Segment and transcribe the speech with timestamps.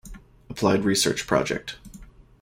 [0.49, 1.75] Applied Research Project.